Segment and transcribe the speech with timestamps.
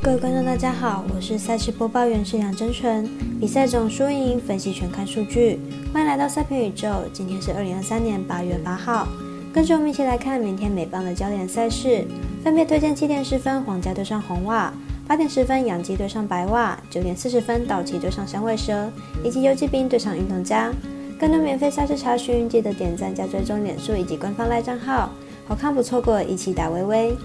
[0.00, 3.06] 各位观众，大家好，我是赛事播报员是杨真纯。
[3.40, 5.58] 比赛中输赢分析全看数据，
[5.92, 6.88] 欢迎来到赛评宇宙。
[7.12, 9.08] 今天是二零二三年八月八号，
[9.52, 12.06] 跟着我们一起来看明天美邦的焦点赛事，
[12.44, 14.72] 分别推荐七点十分皇家对上红袜，
[15.06, 18.90] 八点十分洋基对上白袜，九点四十分道奇对上响尾蛇，
[19.24, 20.72] 以及游击兵对上运动家。
[21.18, 25.10] 更多免费赛事查询，记得点赞加追踪脸书以及官方赖账号，
[25.46, 27.16] 好看不错过，一起打微微。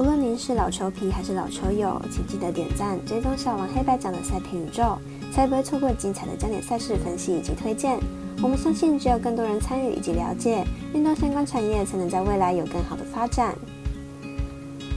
[0.00, 4.96] 无论您是老球皮还是老球友，请记得点赞、追踪小王黑白奖的赛评宇宙，
[5.30, 7.98] 才不会错过精彩的焦点赛事分析以及推荐。
[8.42, 13.54] 我们相信，只有更多人参与以及了解运动相关产业，才能在未来有更好的发展。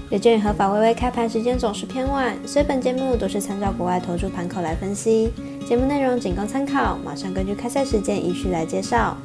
[0.09, 5.33] 有鉴于合法微微开盘时间总是偏晚，所以本节目都是参照国外投注盘口来分析，
[5.67, 6.97] 节目内容仅供参考。
[7.03, 9.17] 马上根据开赛时间依序来介绍。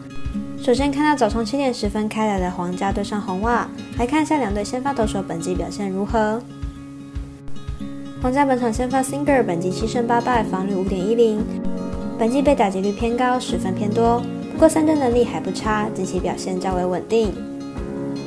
[0.61, 3.67] 首先看到早上七点十分开来的皇家对上红袜，
[3.99, 6.43] 来看一下两队先发投手本季表现如何。
[8.21, 11.43] 皇家本场先发 Singer 本季七胜八败，防率五点一零，
[12.19, 14.21] 本季被打击率偏高，十分偏多。
[14.53, 17.33] 不过三振能力还不差，近期表现较为稳定。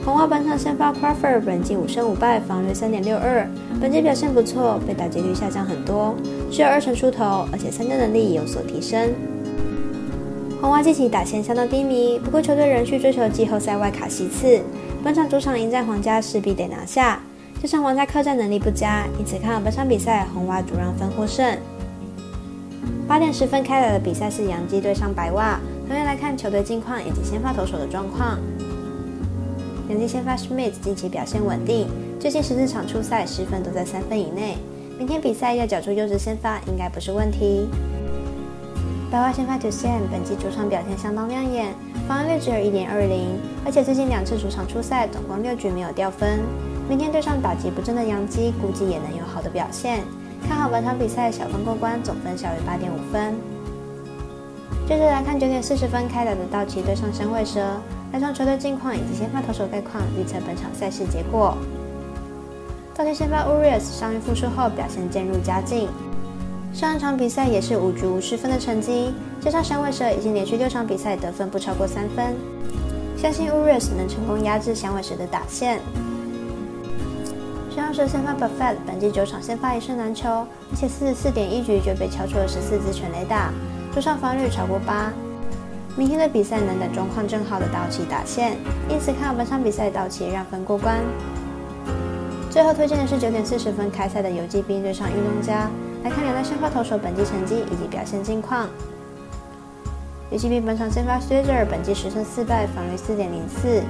[0.03, 3.47] 红袜本场先发 Crawford 本季五胜五败，防率三点六二，
[3.79, 6.15] 本季表现不错，被打击率下降很多，
[6.49, 9.11] 只有二成出头，而且三振能力有所提升。
[10.61, 14.61] 红袜近期打线相当低迷，不过球队仍需追求季后赛外卡席次。
[15.03, 17.19] 本场主场迎战皇家，势必得拿下。
[17.59, 21.57] 加上皇家客战能力不佳，因此看好本场比赛红袜主让分获胜。
[23.07, 28.37] 八点十分开打的比赛是洋基对上白袜，同样来看球队近况以及先发投手的状况。
[29.89, 31.87] 洋基先发 Schmidt 近期表现稳定，
[32.19, 34.57] 最近十四场出赛失分都在三分以内。
[34.99, 37.65] 明天比赛要缴出优质先发，应该不是问题。
[39.11, 41.75] 白袜先发 To Sam 本季主场表现相当亮眼，
[42.07, 46.39] 防御率只有一点二零，而且最近两次主场出赛，总共六局没有掉分。
[46.87, 49.99] 明天对上打击不振的杨基，估计也能有好的表现。
[50.47, 53.35] 看好本场比赛小分过关，总分小于八点五分。
[54.87, 57.59] 接着来看九点四十分开打的道奇对上响尾蛇，
[58.13, 61.57] 来上球队近况以及先发投手概况预测本场赛事结果。
[62.95, 65.89] 道奇先发 Urias 伤愈复出后表现渐入佳境。
[66.73, 72.33] 上一场比赛也是五局无失分的成绩，加上响尾蛇已经连续六场比赛得分不超过三分，
[73.17, 75.79] 相信 Urias 能成功压制响尾蛇的打线。
[77.75, 83.51] 响尾蛇先发 Buffett 本季九场先发一胜难求，而且四十四点一局就被敲出了十四支全垒打，
[83.93, 85.11] 主场防率超过八。
[85.97, 88.55] 明天的比赛能等状况正好的道奇打线，
[88.89, 90.97] 因此看好本场比赛道奇让分过关。
[92.49, 95.69] 最后推荐的是九点四十分开赛的游击兵对上运动家。
[96.03, 98.67] 来看两队先发投手本季成绩以及表现近况。
[100.31, 103.83] 游击兵本场先发 s t r a z e r 本季十胜四败，防御四点零四。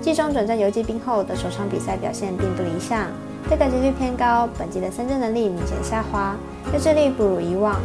[0.00, 3.08] 季中转战游击兵后的首场比赛表现并不理想，
[3.50, 6.36] 被打击率偏高，本季的三振能力明显下滑，
[6.70, 7.80] 对阵力不如以往。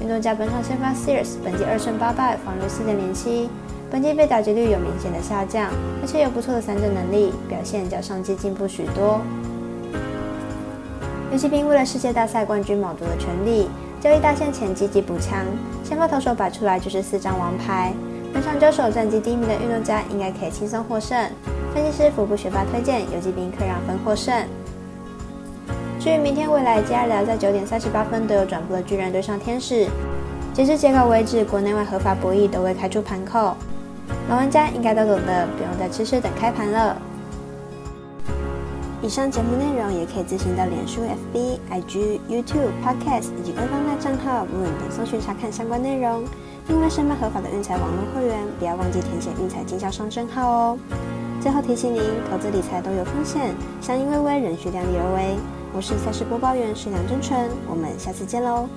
[0.00, 3.48] 运动家本场先发 Sears 本季二胜八败，防御四点零七，
[3.90, 5.68] 本季被打击率有明显的下降，
[6.00, 9.20] 而且有不错的三振能力，表现较上季进步许多。
[11.32, 13.66] 游击兵为了世界大赛冠军卯足了全力，
[14.02, 15.46] 交易大线前积极补强，
[15.82, 17.90] 先发投手摆出来就是四张王牌。
[18.34, 21.18] 本场交手战绩低迷的运动家应该可以轻松获胜。
[21.74, 24.44] 分析师腹部学霸推荐游击兵可让分获胜。
[25.98, 29.88] 至于明天未来加聊在九点三十八分都有转播的巨人对上天使，
[30.52, 33.56] 截至截稿为止，国内外合法博弈都未开出盘口，
[34.28, 36.94] 老玩家应该都懂得，不用再痴痴等开盘了。
[39.02, 46.22] 以上节目内容也可以自行到脸书、FB、IG、YouTube、Podcast 以及官方大账号 Moon 等搜寻查看相关内容。
[46.68, 50.78] 另外，申办合法的运财网络会员，不要忘记填写运财经销商证号哦。
[51.40, 55.36] 最后提醒您，投资理财都有风险，相依微微，仍需量力而为。
[55.74, 58.68] 我是赛事播报员，是梁真纯，我们下次见喽。